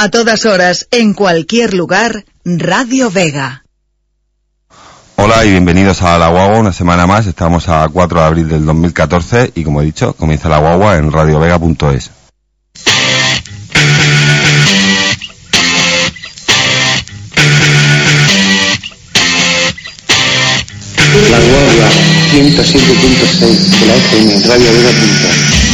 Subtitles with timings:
[0.00, 3.64] A todas horas, en cualquier lugar, Radio Vega.
[5.16, 7.26] Hola y bienvenidos a La Guagua una semana más.
[7.26, 11.10] Estamos a 4 de abril del 2014 y como he dicho, comienza La Guagua en
[11.10, 12.12] radiovega.es.
[21.28, 21.88] La Guagua
[22.30, 25.67] 107.6 de la FM Radio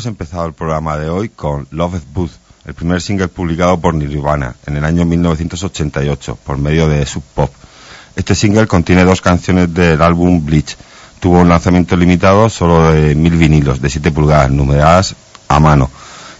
[0.00, 2.30] Hemos empezado el programa de hoy con Love Booth,
[2.64, 7.52] el primer single publicado por Nirvana en el año 1988 por medio de Sub Pop.
[8.16, 10.74] Este single contiene dos canciones del álbum Bleach.
[11.20, 15.16] Tuvo un lanzamiento limitado solo de mil vinilos de 7 pulgadas, numeradas
[15.48, 15.90] a mano.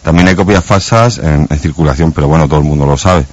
[0.02, 3.26] También hay copias falsas en, en circulación, pero bueno, todo el mundo lo sabe.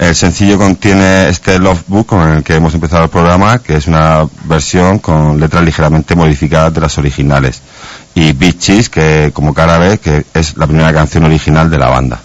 [0.00, 3.86] El sencillo contiene este Love Book con el que hemos empezado el programa, que es
[3.86, 7.60] una versión con letras ligeramente modificadas de las originales.
[8.14, 12.18] Y Beaches, que como cara ve, que es la primera canción original de la banda.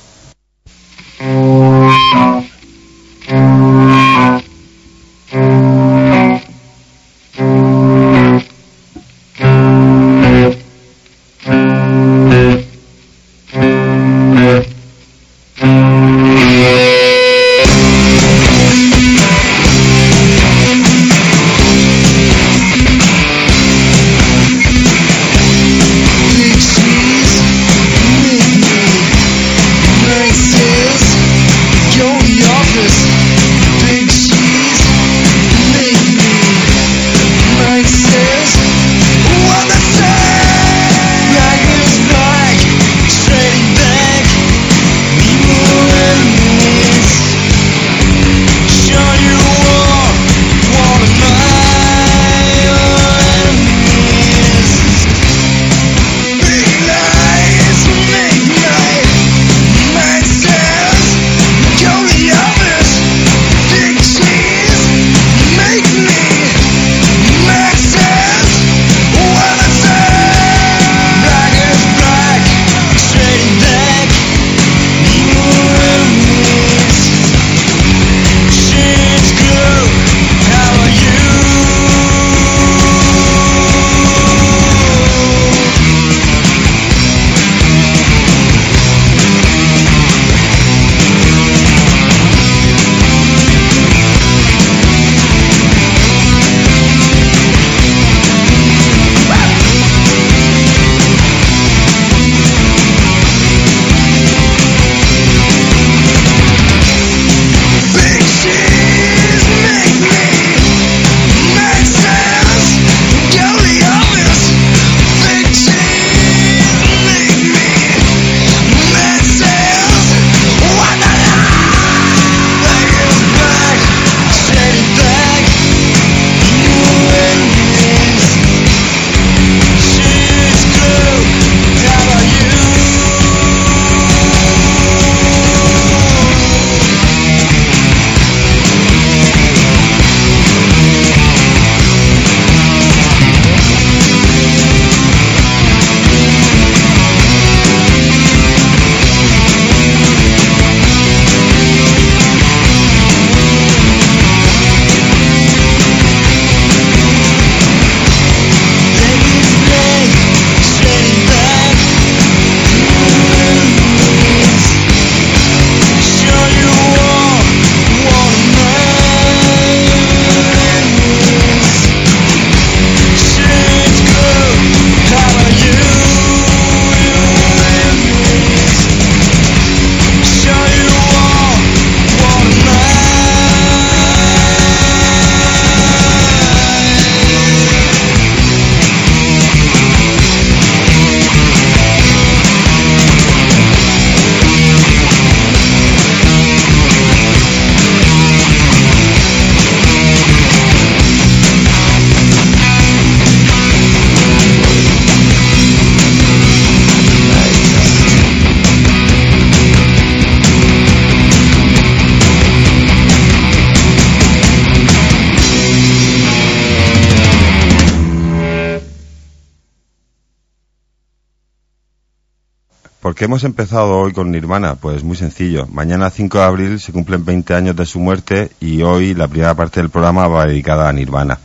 [223.15, 224.75] ¿Por qué hemos empezado hoy con Nirvana?
[224.75, 225.65] Pues muy sencillo.
[225.72, 229.53] Mañana 5 de abril se cumplen 20 años de su muerte y hoy la primera
[229.53, 231.39] parte del programa va dedicada a Nirvana.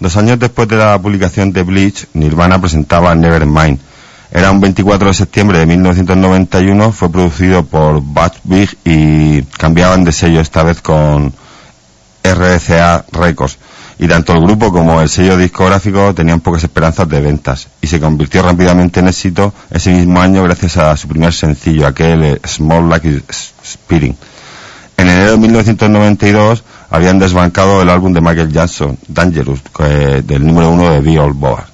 [0.00, 3.78] Dos años después de la publicación de Bleach, Nirvana presentaba Nevermind.
[4.32, 10.10] Era un 24 de septiembre de 1991, fue producido por Butch Big y cambiaban de
[10.10, 11.32] sello esta vez con
[12.24, 13.56] RCA Records
[13.98, 18.00] y tanto el grupo como el sello discográfico tenían pocas esperanzas de ventas y se
[18.00, 22.88] convirtió rápidamente en éxito ese mismo año gracias a su primer sencillo, aquel eh, Small
[22.88, 23.22] Lucky
[23.62, 24.16] Spirit.
[24.96, 30.70] En enero de 1992 habían desbancado el álbum de Michael Jackson, Dangerous, eh, del número
[30.70, 31.66] uno de The Old Boa.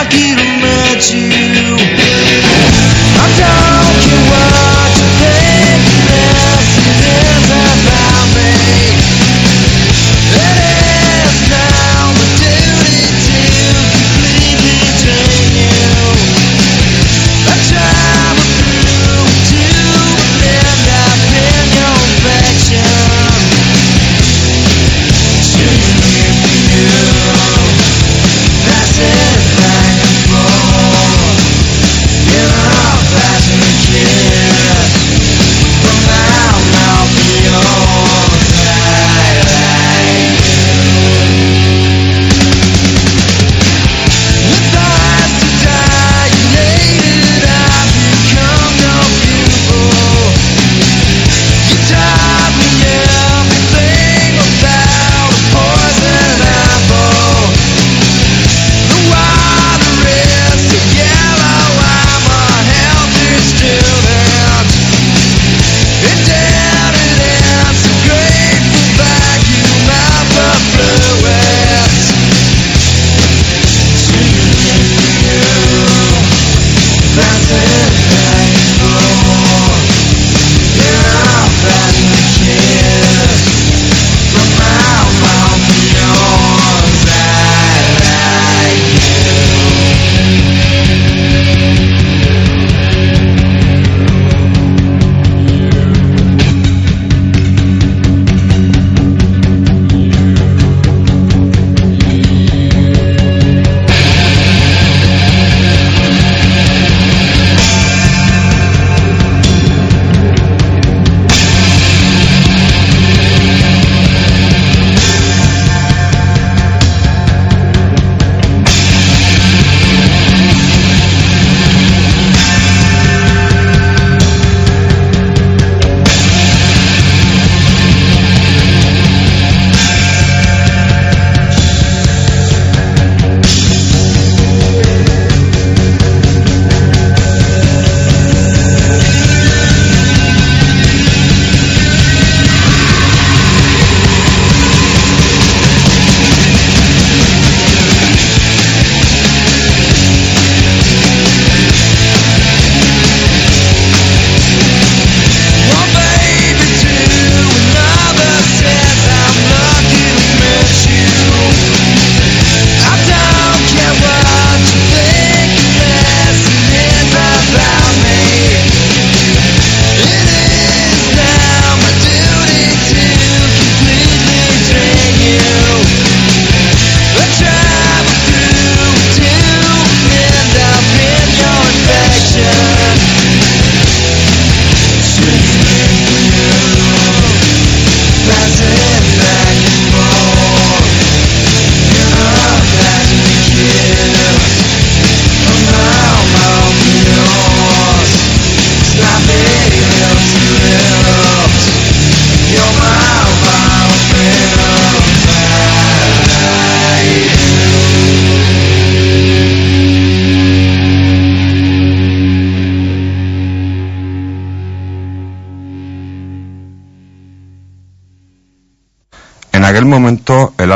[0.00, 1.87] aquel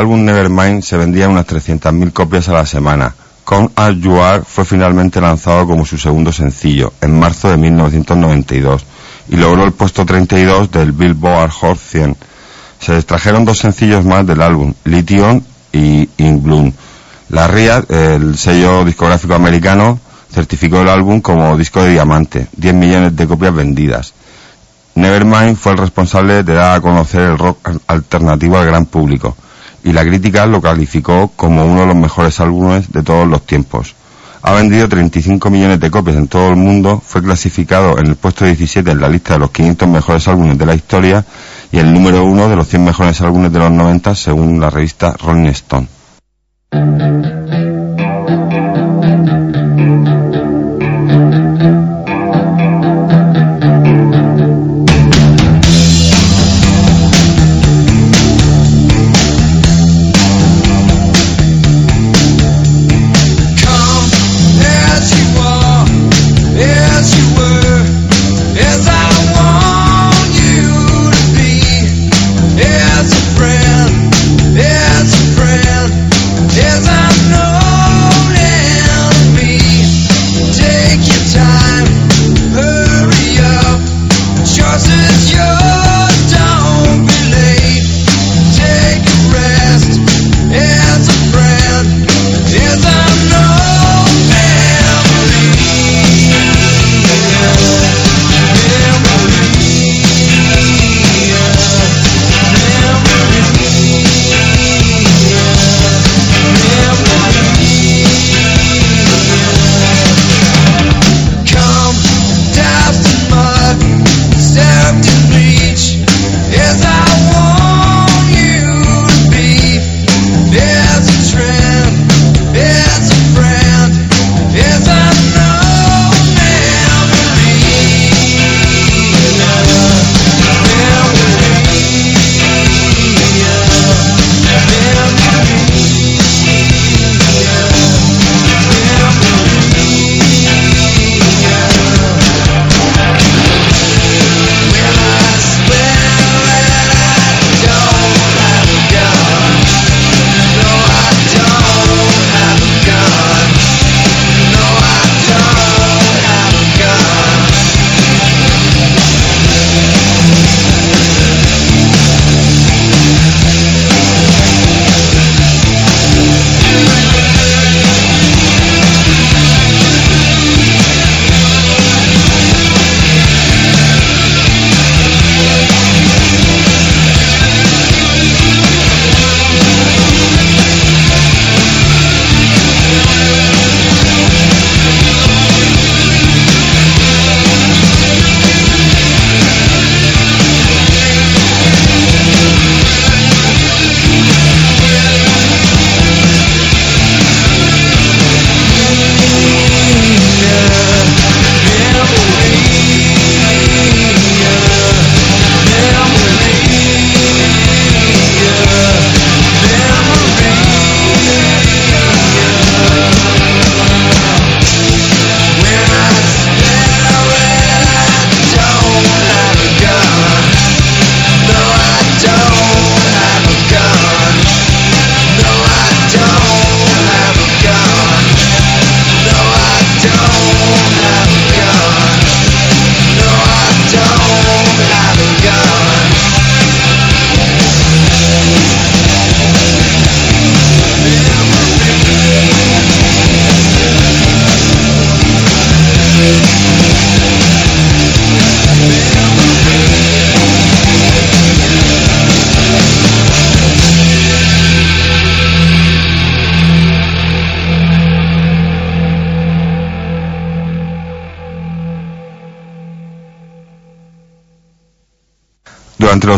[0.02, 3.14] álbum Nevermind se vendía unas 300.000 copias a la semana.
[3.44, 8.84] Con As You Are fue finalmente lanzado como su segundo sencillo, en marzo de 1992,
[9.28, 12.16] y logró el puesto 32 del Billboard Hot 100.
[12.80, 15.40] Se extrajeron dos sencillos más del álbum, Lithium
[15.72, 16.72] y In Bloom.
[17.28, 20.00] La RIA, el sello discográfico americano,
[20.32, 24.14] certificó el álbum como disco de diamante, 10 millones de copias vendidas.
[24.96, 29.36] Nevermind fue el responsable de dar a conocer el rock alternativo al gran público
[29.84, 33.94] y la crítica lo calificó como uno de los mejores álbumes de todos los tiempos.
[34.42, 38.44] Ha vendido 35 millones de copias en todo el mundo, fue clasificado en el puesto
[38.44, 41.24] 17 en la lista de los 500 mejores álbumes de la historia
[41.70, 45.14] y el número uno de los 100 mejores álbumes de los 90 según la revista
[45.16, 45.86] Rolling Stone.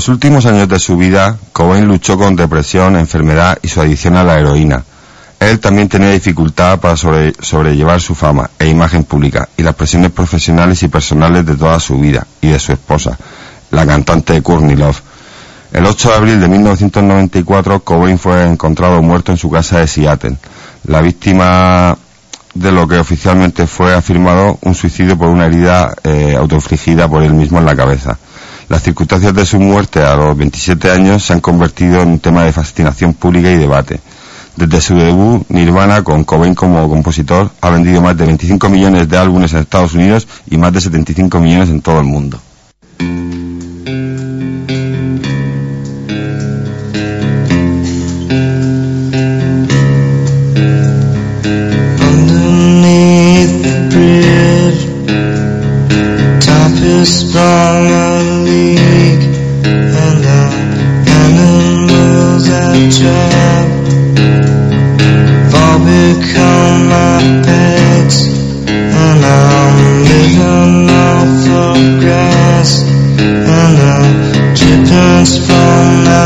[0.05, 4.23] Los últimos años de su vida, Cobain luchó con depresión, enfermedad y su adicción a
[4.23, 4.85] la heroína.
[5.40, 10.83] Él también tenía dificultad para sobrellevar su fama e imagen pública y las presiones profesionales
[10.83, 13.17] y personales de toda su vida y de su esposa,
[13.71, 15.01] la cantante Courtney Love.
[15.73, 20.37] El 8 de abril de 1994, Cobain fue encontrado muerto en su casa de Seattle.
[20.87, 21.97] La víctima
[22.53, 26.38] de lo que oficialmente fue afirmado un suicidio por una herida eh,
[27.09, 28.19] por él mismo en la cabeza.
[28.68, 32.44] Las circunstancias de su muerte a los 27 años se han convertido en un tema
[32.44, 34.00] de fascinación pública y debate.
[34.57, 39.18] Desde su debut, Nirvana, con Cobain como compositor, ha vendido más de 25 millones de
[39.18, 42.40] álbumes en Estados Unidos y más de 75 millones en todo el mundo.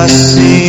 [0.09, 0.68] see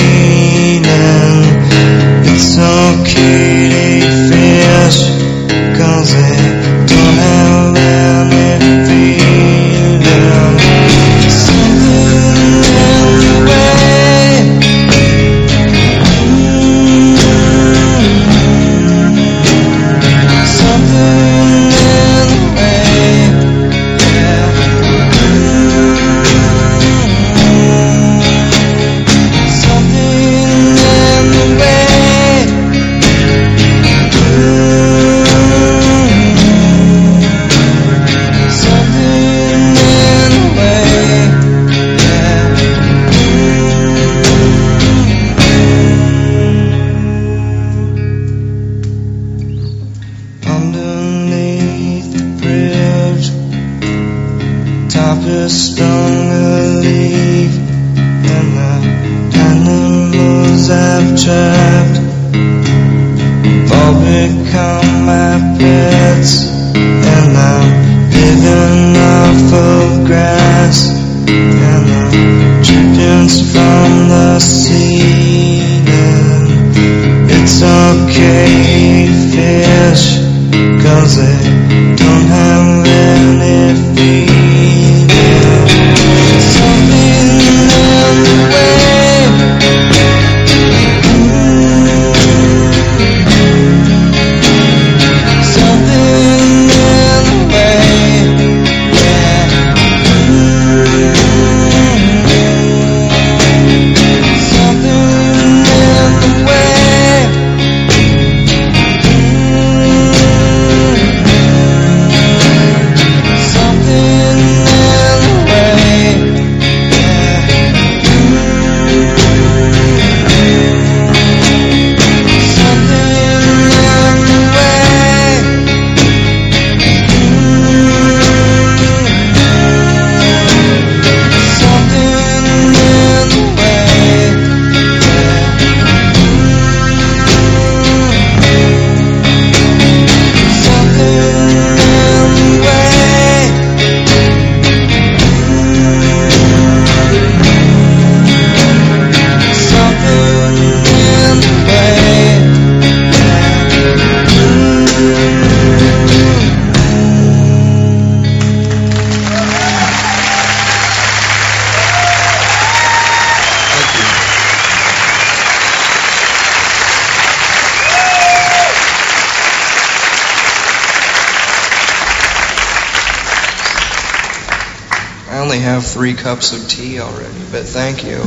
[176.10, 178.18] three cups of tea already, but thank you.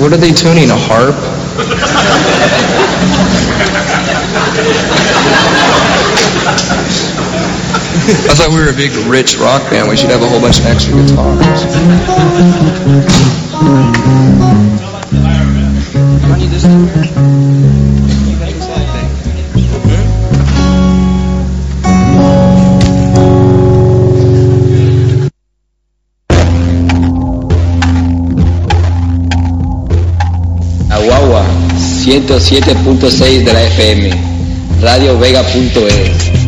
[0.00, 0.70] What are they tuning?
[0.70, 1.14] A harp?
[8.04, 9.88] I thought we were a big rich rock band.
[9.88, 11.62] We should have a whole bunch of extra guitars.
[32.12, 34.10] 107.6 de la FM,
[34.82, 36.41] Radio radiovega.es.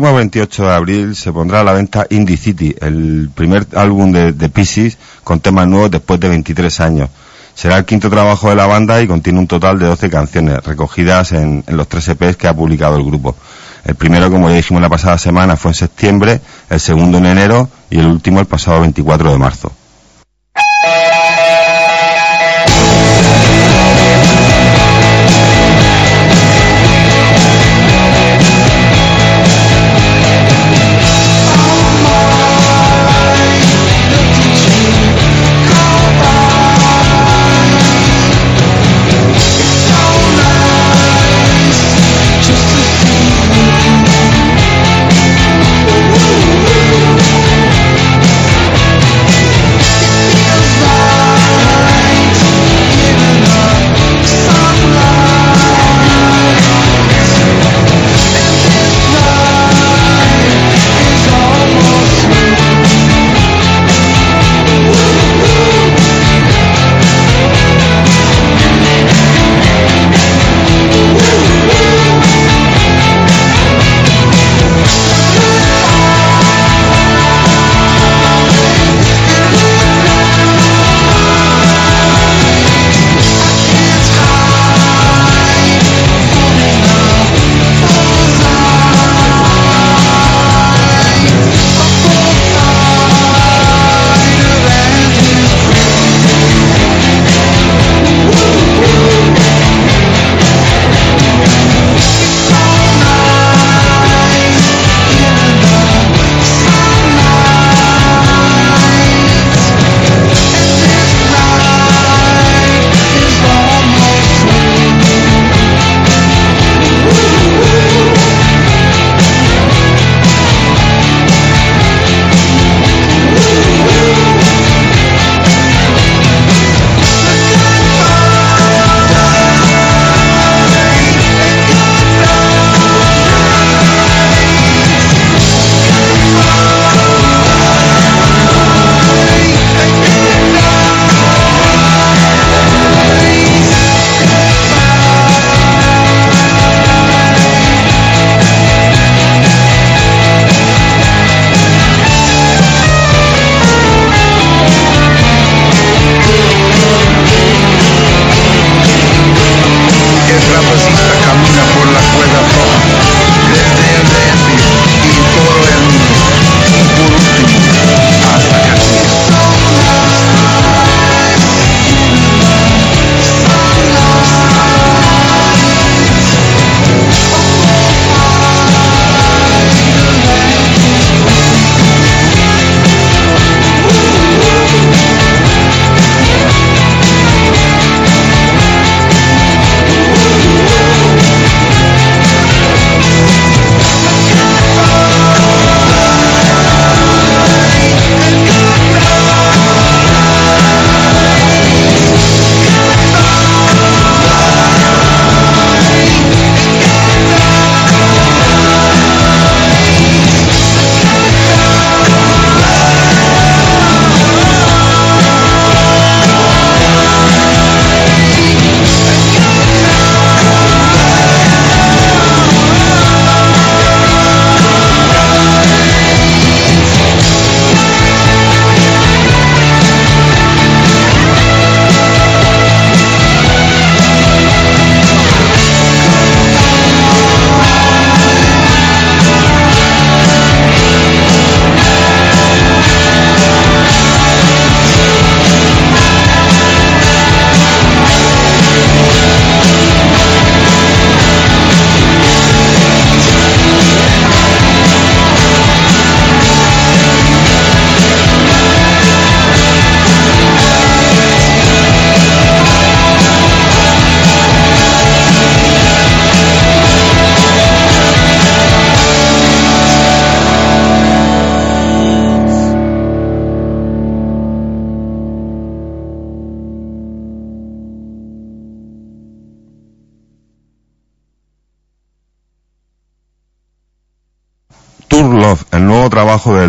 [0.00, 4.32] próximo 28 de abril se pondrá a la venta Indie City, el primer álbum de,
[4.32, 7.08] de Pisces con temas nuevos después de 23 años.
[7.54, 11.32] Será el quinto trabajo de la banda y contiene un total de 12 canciones recogidas
[11.32, 13.36] en, en los tres EPs que ha publicado el grupo.
[13.86, 17.70] El primero, como ya dijimos la pasada semana, fue en septiembre, el segundo en enero
[17.88, 19.72] y el último el pasado 24 de marzo.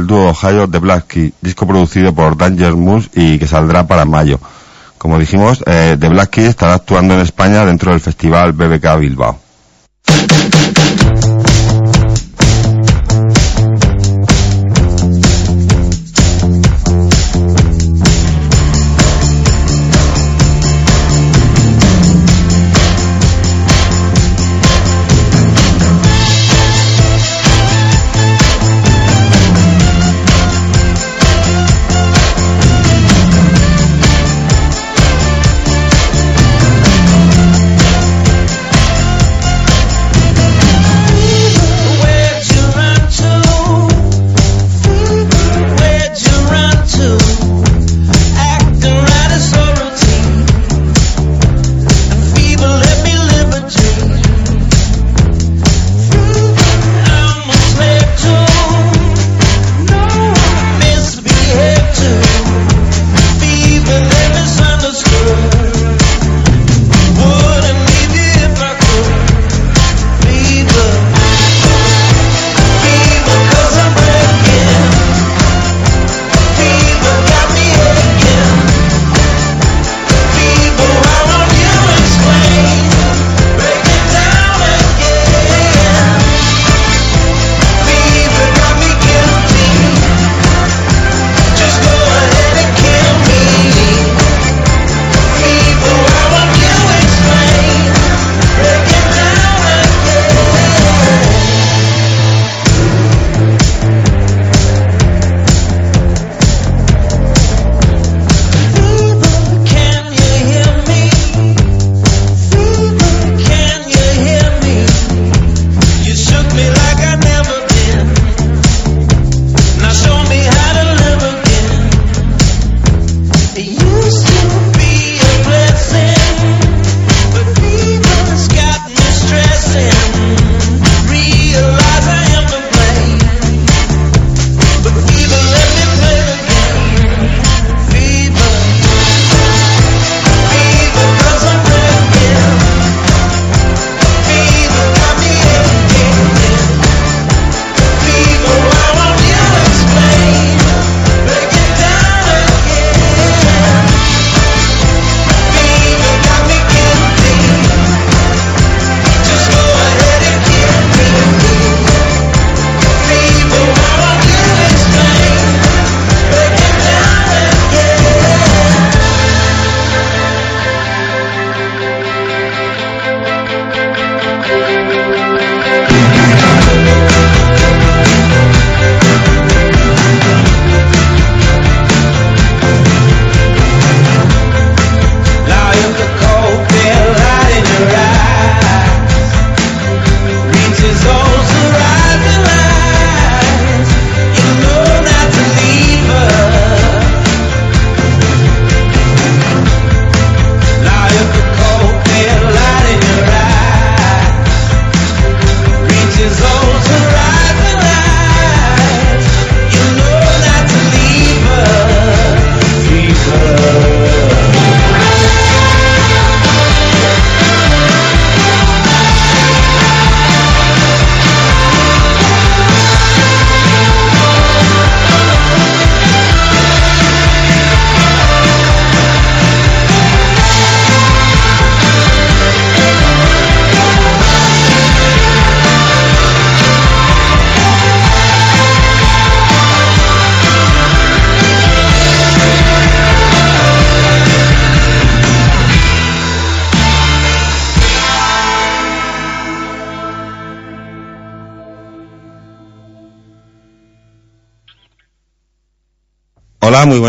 [0.08, 4.40] Dúo Ohio de Black Key, disco producido por Danger Moose y que saldrá para mayo.
[4.98, 9.40] Como dijimos, eh, The estará actuando en España dentro del festival BBK Bilbao.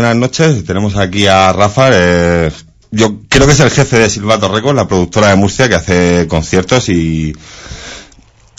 [0.09, 0.65] Buenas noches.
[0.65, 1.89] Tenemos aquí a Rafa.
[1.93, 2.51] eh,
[2.91, 6.27] yo creo que es el jefe de Silvato Records, la productora de Murcia, que hace
[6.27, 7.35] conciertos y,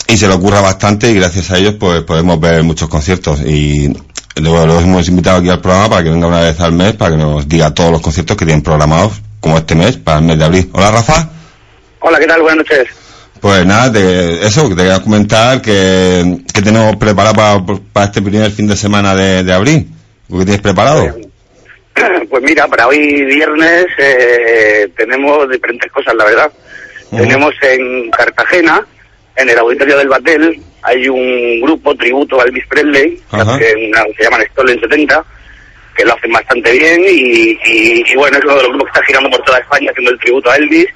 [0.07, 3.41] y se le ocurra bastante y gracias a ellos pues podemos ver muchos conciertos.
[3.41, 3.93] Y
[4.37, 7.11] luego los hemos invitado aquí al programa para que venga una vez al mes, para
[7.11, 10.37] que nos diga todos los conciertos que tienen programados, como este mes, para el mes
[10.37, 10.69] de abril.
[10.71, 11.29] Hola, Rafa.
[11.99, 12.41] Hola, ¿qué tal?
[12.41, 12.87] Buenas noches.
[13.41, 18.21] Pues nada, te- eso, que te quería comentar que, que tenemos preparado para, para este
[18.21, 19.91] primer fin de semana de, de abril.
[20.29, 21.17] ¿Qué tienes preparado?
[22.31, 26.51] Pues mira, para hoy viernes eh, tenemos diferentes cosas, la verdad.
[27.11, 28.85] Tenemos en Cartagena,
[29.35, 33.55] en el auditorio del Batel, hay un grupo tributo a Elvis Presley, que Ajá.
[33.55, 35.25] hace una- se llaman Stolen 70,
[35.93, 38.99] que lo hacen bastante bien y, y- y bueno, es uno de los grupos que
[38.99, 40.87] está girando por toda España haciendo el tributo a Elvis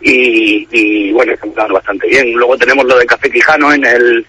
[0.00, 2.32] y, y, bueno, están quedando bastante bien.
[2.34, 4.24] Luego tenemos lo de Café Quijano en el,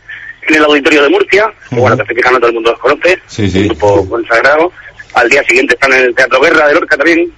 [0.48, 3.48] en el auditorio de Murcia, que, bueno, Café Quijano todo el mundo los conoce, Sí,
[3.52, 3.60] sí.
[3.60, 4.72] un grupo consagrado.
[5.16, 7.32] Al día siguiente están en el Teatro Guerra de Lorca también.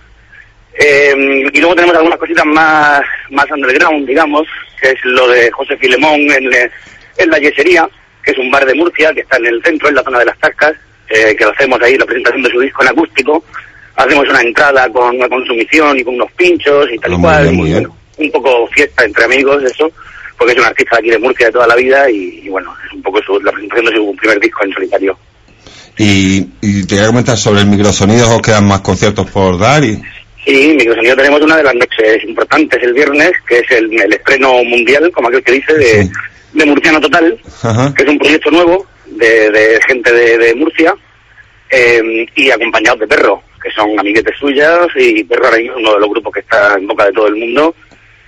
[0.80, 1.13] Eh,
[1.53, 3.01] y luego tenemos algunas cositas más,
[3.32, 4.47] más underground, digamos,
[4.80, 6.69] que es lo de José Filemón en, eh,
[7.17, 7.88] en la Yesería,
[8.23, 10.25] que es un bar de Murcia que está en el centro, en la zona de
[10.25, 10.73] las Tascas,
[11.09, 13.43] eh, que lo hacemos ahí, la presentación de su disco en acústico.
[13.95, 17.43] Hacemos una entrada con una consumición y con unos pinchos y tal Ah, y cual.
[17.49, 19.91] bien, y, bueno, un poco fiesta entre amigos, eso,
[20.38, 22.93] porque es un artista aquí de Murcia de toda la vida y, y bueno, es
[22.93, 25.17] un poco su, la presentación de su primer disco en solitario.
[25.98, 29.84] Y, y te voy a comentar sobre el microsonido, os quedan más conciertos por dar
[29.84, 30.00] y...
[30.45, 34.64] Sí, Microsonido tenemos una de las noches importantes el viernes, que es el, el estreno
[34.64, 36.12] mundial, como aquel que dice, de, Sí.
[36.54, 37.93] de Murciano Total, Ajá.
[37.93, 40.95] que es un proyecto nuevo de, de gente de, de Murcia
[41.70, 45.93] eh, y acompañados de Perro, que son amiguetes suyas y Perro ahora mismo es uno
[45.95, 47.76] de los grupos que está en boca de todo el mundo,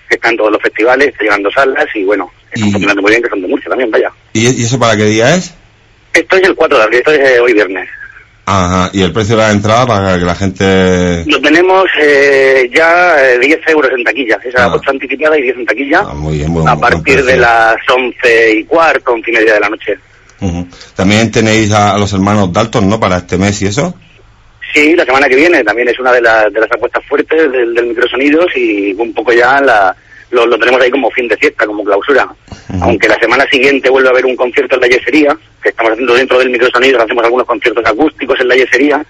[0.10, 3.24] que está en todos los festivales, está llegando salas y bueno, están funcionando muy bien,
[3.24, 4.12] que son de Murcia también, vaya.
[4.34, 5.54] ¿Y, y eso para qué día es?
[6.20, 7.88] Esto es el 4 de abril, esto es eh, hoy viernes.
[8.46, 8.90] Ajá.
[8.94, 11.24] ¿Y el precio de la entrada para que la gente...
[11.28, 14.74] Lo tenemos eh, ya eh, 10 euros en taquilla, esa Ah.
[14.76, 16.00] 8 anticipada y 10 en taquilla.
[16.04, 19.60] Ah, muy bien, buen- a partir de las 11 y cuarto, 11 y media de
[19.60, 19.98] la noche.
[20.42, 20.68] Ujú.
[20.96, 23.00] También tenéis a, los hermanos Dalton, ¿no?
[23.00, 23.94] Para este mes y eso.
[24.74, 27.74] Sí, la semana que viene también es una de, las de las apuestas fuertes del,
[27.76, 29.96] del microsonidos y un poco ya la,
[30.32, 32.28] lo, lo tenemos ahí como fin de fiesta, como clausura.
[32.82, 36.14] Aunque la semana siguiente vuelve a haber un concierto en la yesería, que estamos haciendo
[36.14, 39.06] dentro del microsonidos, hacemos algunos conciertos acústicos en la yesería.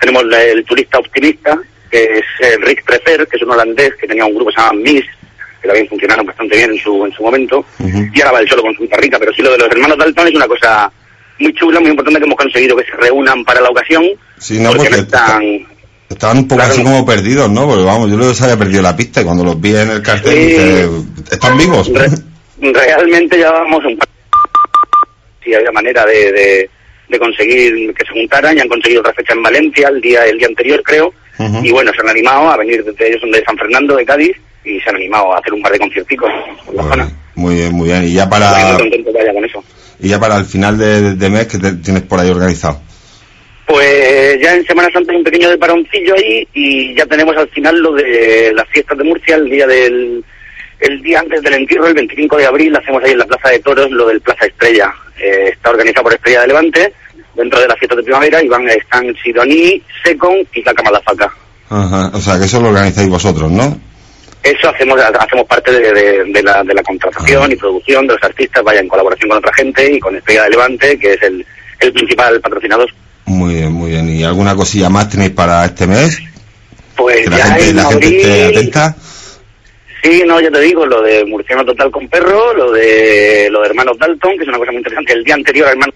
[0.00, 1.58] Tenemos la- el turista optimista,
[1.90, 4.60] que es eh, Rick Trefer, que es un holandés que tenía un grupo que se
[4.60, 5.04] llama Miss,
[5.62, 7.64] que también funcionaron bastante bien en su, en su momento.
[8.14, 10.28] Y ahora va el solo con su guitarrita, pero sí lo de los hermanos Dalton
[10.28, 10.92] es una cosa
[11.38, 14.04] muy chula, muy importante que hemos conseguido que se reúnan para la ocasión.
[14.38, 15.77] Sí, no, porque porque no están...
[16.08, 16.72] Estaban un poco Claro.
[16.72, 17.66] así como perdidos, ¿no?
[17.68, 20.32] Porque vamos, yo les había perdido la pista y cuando los vi en el cartel
[20.32, 20.38] Sí.
[20.46, 20.88] dije,
[21.30, 21.88] ¿están vivos?
[21.92, 22.08] Re-
[22.72, 24.08] realmente llevábamos un par
[25.44, 26.70] si había manera de, de,
[27.08, 30.38] de conseguir que se juntaran y han conseguido otra fecha en Valencia el día el
[30.38, 31.12] día anterior creo
[31.62, 34.36] y bueno se han animado a venir de ellos son de San Fernando de Cádiz
[34.64, 36.28] y se han animado a hacer un par de concierticos
[36.68, 38.04] en la zona Muy bien, muy bien.
[38.04, 39.62] Y ya para, muy contento vaya con eso
[40.00, 42.80] y ya para el final de, de mes que te- tienes por ahí organizado.
[43.68, 47.48] Pues ya en Semana Santa hay un pequeño de paroncillo ahí y ya tenemos al
[47.50, 50.24] final lo de las fiestas de Murcia, el día del
[50.80, 53.58] el día antes del entierro, el 25 de abril, hacemos ahí en la Plaza de
[53.58, 54.90] Toros lo del Plaza Estrella.
[55.20, 56.92] Eh, está organizado por Estrella de Levante,
[57.34, 61.30] dentro de las fiestas de primavera, y van, están Sidoní, Secon y la Camalafaca.
[61.68, 62.10] Ajá.
[62.14, 63.76] O sea, que eso lo organizáis vosotros, ¿no?
[64.44, 68.22] Eso hacemos hacemos parte de, de- de la, de la contratación y producción de los
[68.22, 71.44] artistas, vaya en colaboración con otra gente y con Estrella de Levante, que es el,
[71.80, 72.88] el principal patrocinador.
[73.28, 74.08] Muy bien, muy bien.
[74.08, 76.18] ¿Y alguna cosilla más tenéis para este mes?
[76.96, 78.96] Pues Que la ya gente, en la gente esté abril- atenta.
[80.02, 83.66] Sí, no, ya te digo, lo de Murciano Total con Perro, lo de lo de
[83.68, 85.12] Hermanos Dalton, que es una cosa muy interesante.
[85.12, 85.94] El día anterior Hermanos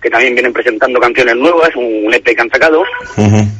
[0.00, 2.82] que también vienen presentando canciones nuevas, un EP que han sacado.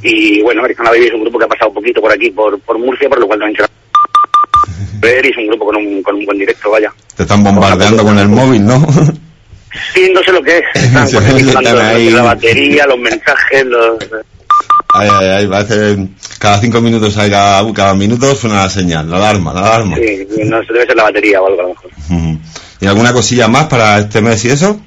[0.02, 2.58] Y bueno, American Baby es un grupo que ha pasado un poquito por aquí, por,
[2.60, 6.16] por Murcia, por lo cual también se ver y es un grupo con un, con
[6.16, 6.92] un buen directo, vaya.
[7.16, 8.84] Te están bombardeando con el móvil, ¿no?
[9.94, 10.64] Sí, no sé lo que es.
[10.84, 12.10] Están están ahí.
[12.10, 13.98] la batería, los mensajes, los...
[14.94, 15.96] Ay, ay, ay, parece
[16.38, 19.96] cada cinco minutos hay cada, cada minuto suena la señal, la alarma, la alarma.
[19.96, 21.90] Sí, no sé, debe ser la batería o algo a lo mejor.
[22.80, 24.80] ¿Y alguna cosilla más para este mes y eso?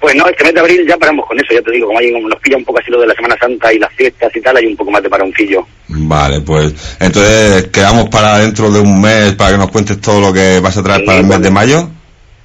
[0.00, 2.10] Pues no, este mes de abril ya paramos con eso, ya te digo, como hay,
[2.12, 4.56] nos pilla un poco así lo de la Semana Santa y las fiestas y tal,
[4.56, 5.66] hay un poco más de paroncillo.
[5.88, 10.32] Vale, pues entonces quedamos para dentro de un mes para que nos cuentes todo lo
[10.32, 11.90] que vas a traer Sí, para el mes de mayo.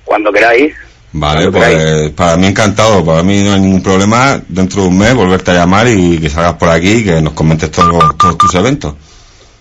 [0.04, 0.74] Cuando queráis.
[1.14, 2.10] Vale, pues queráis.
[2.12, 5.56] para mí encantado, para mí no hay ningún problema dentro de un mes volverte a
[5.56, 8.96] llamar y que salgas por aquí y que nos comentes todos, todos tus eventos.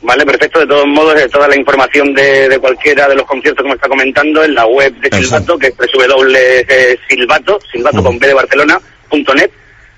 [0.03, 0.61] Vale, perfecto.
[0.61, 3.74] De todos modos, eh, toda la información de, de cualquiera de los conciertos que me
[3.74, 5.11] está comentando en la web de.
[5.18, 9.51] Silvato, que es www.silvato, silvato con B de Barcelona.net.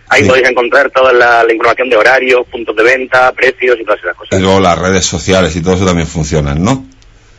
[0.09, 0.29] Ahí Sí.
[0.29, 4.15] podéis encontrar toda la, la información de horarios, puntos de venta, precios y todas esas
[4.15, 4.41] Y cosas.
[4.41, 6.85] luego las redes sociales y todo eso también funcionan, ¿no?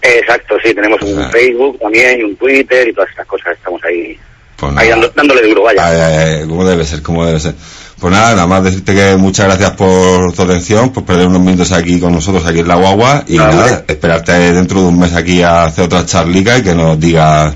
[0.03, 1.29] Exacto, sí, tenemos un Ajá.
[1.31, 3.53] Facebook también y un Twitter y todas esas cosas.
[3.53, 4.17] Estamos ahí,
[4.57, 5.01] Pues ahí nada.
[5.01, 5.85] dando- dándole duro, vaya.
[5.87, 7.53] Ay, ay, ay, como debe ser, como debe ser.
[8.01, 11.71] Pues nada, nada más decirte que muchas gracias por tu atención, por perder unos minutos
[11.71, 15.41] aquí con nosotros, aquí en la guagua, y Nada, esperarte dentro de un mes aquí
[15.41, 17.55] a hacer otra charlica y que nos digas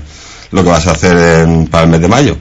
[0.50, 2.36] lo que vas a hacer en- para el mes de mayo.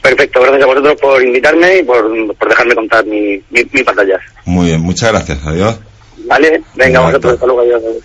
[0.00, 4.20] Perfecto, gracias a vosotros por invitarme y por, por dejarme contar mi, mi, mi pantallas.
[4.44, 5.76] Muy bien, muchas gracias, adiós.
[6.28, 6.50] ¿Vale?
[6.50, 7.34] Venga, Venga, vosotros, hasta.
[7.34, 7.82] hasta luego, adiós.
[7.88, 8.02] adiós.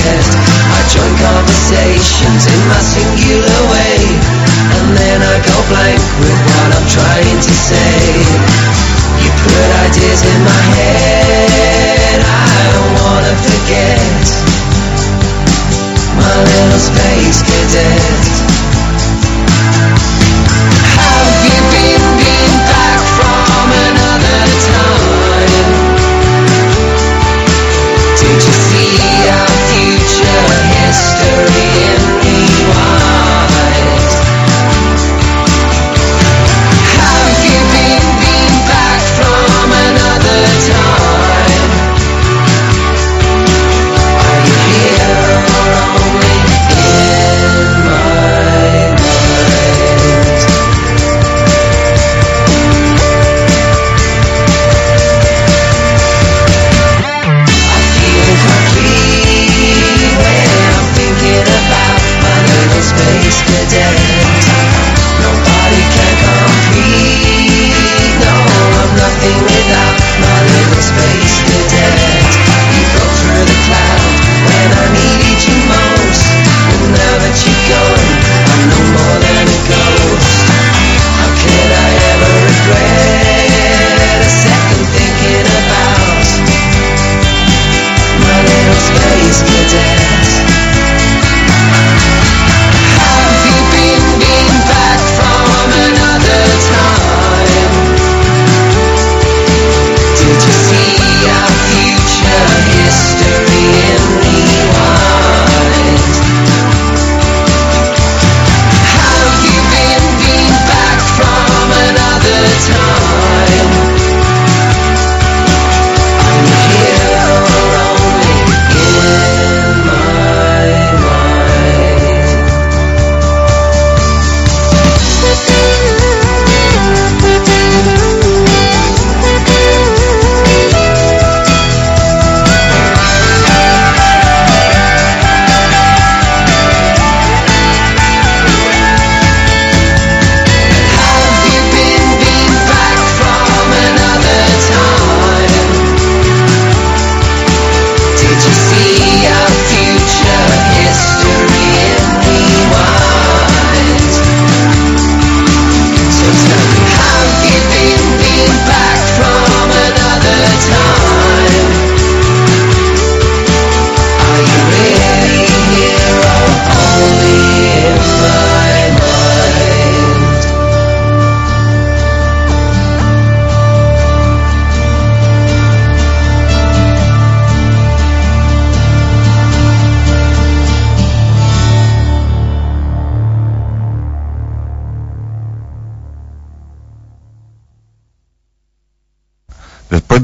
[0.00, 0.26] Cadet.
[0.76, 3.96] I join conversations in my singular way,
[4.76, 8.00] and then I go blank with what I'm trying to say.
[9.20, 11.09] You put ideas in my head,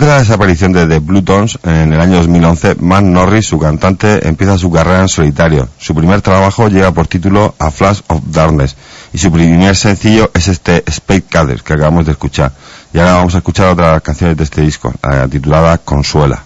[0.06, 4.56] la desaparición de The Blue Tones en el año 2011, Matt Norris, su cantante, empieza
[4.56, 5.68] su carrera en solitario.
[5.78, 8.76] Su primer trabajo lleva por título A Flash of Darkness
[9.12, 12.52] y su primer sencillo es este Space Caders que acabamos de escuchar.
[12.92, 16.45] Y ahora vamos a escuchar otras canciones de este disco, la titulada Consuela.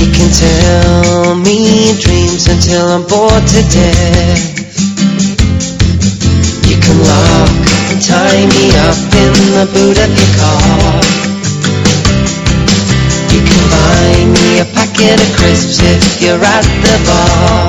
[0.00, 4.42] You can tell me dreams until I'm bored to death.
[6.70, 7.50] You can lock
[7.90, 11.02] and tie me up in the boot of your car.
[13.34, 17.66] You can buy me a packet of crisps if you're at the bar.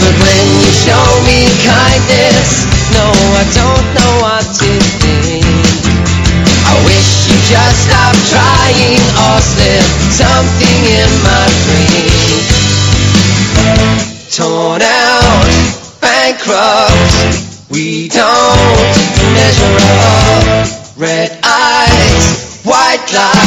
[0.00, 2.64] But when you show me kindness,
[2.96, 5.01] no, I don't know what to do.
[6.72, 12.40] I wish you just stop trying or slip something in my dream.
[14.32, 15.52] Torn out,
[16.00, 18.96] bankrupt, we don't
[19.36, 20.96] measure up.
[20.96, 23.41] Red eyes, white lies.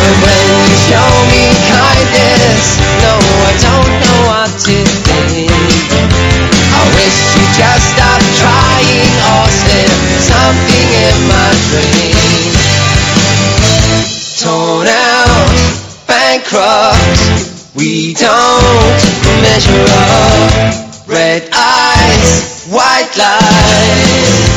[0.00, 2.64] But when you show me kindness,
[3.02, 4.76] no, I don't know what to
[5.06, 5.50] think.
[6.74, 12.54] I wish you just stop trying or slip something in my drink.
[14.40, 15.54] Torn out,
[16.06, 17.74] bankrupt.
[17.74, 19.00] We don't
[19.42, 21.08] measure up.
[21.08, 24.53] Red eyes, white lies.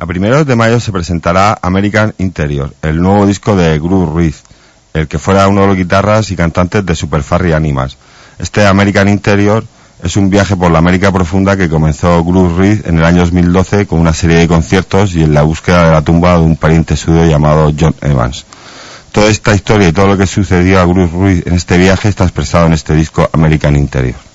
[0.00, 4.42] A primeros de mayo se presentará American Interior, el nuevo disco de Groove Ruiz,
[4.94, 7.98] el que fuera uno de los guitarras y cantantes de Super Furry Animals.
[8.38, 9.62] Este American Interior
[10.02, 13.86] es un viaje por la América profunda que comenzó Groove Ruiz en el año 2012
[13.86, 16.96] con una serie de conciertos y en la búsqueda de la tumba de un pariente
[16.96, 18.46] suyo llamado John Evans.
[19.12, 22.24] Toda esta historia y todo lo que sucedió a Groove Ruiz en este viaje está
[22.24, 24.29] expresado en este disco American Interior.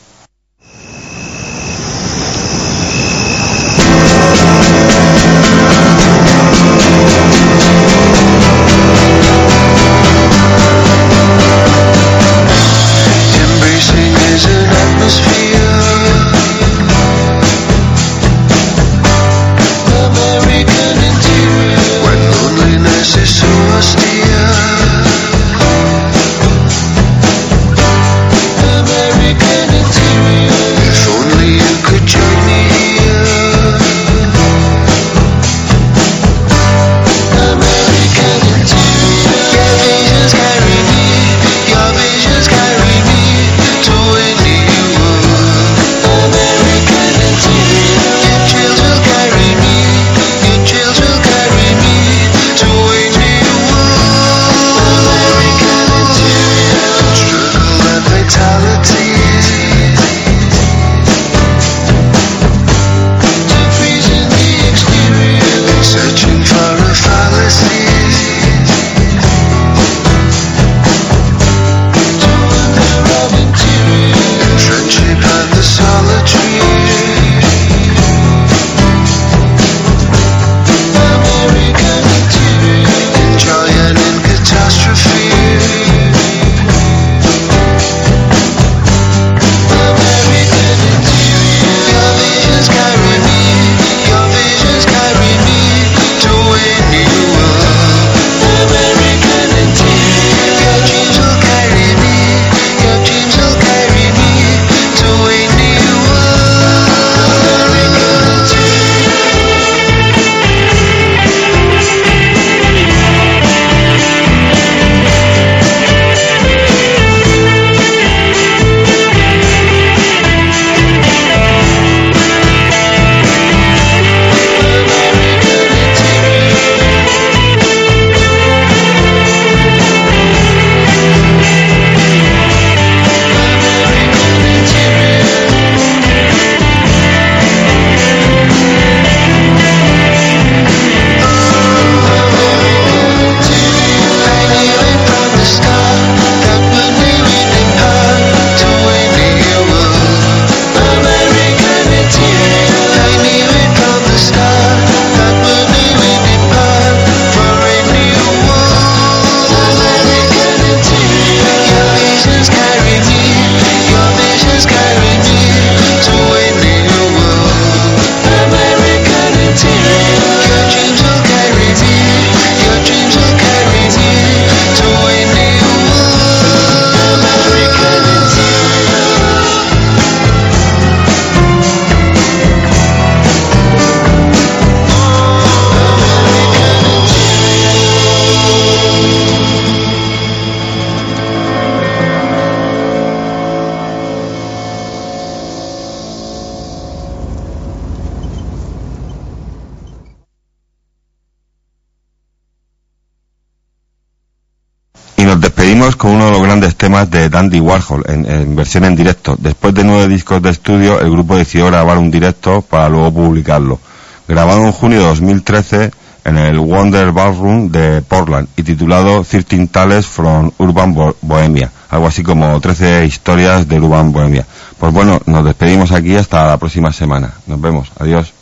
[205.96, 209.36] Con uno de los grandes temas de Dandy Warhol en, versión en directo.
[209.38, 213.80] Después de nueve discos de estudio, el grupo decidió grabar un directo para luego publicarlo.
[214.28, 215.92] Grabado en junio de 2013
[216.24, 221.70] en el Wonder Ballroom de Portland y titulado 13 Tales from Urban Bo- Bohemia.
[221.90, 224.46] Algo así como 13 historias del Urban Bohemia.
[224.80, 227.32] Pues bueno, nos despedimos aquí hasta la próxima semana.
[227.46, 227.92] Nos vemos.
[228.00, 228.34] Adiós.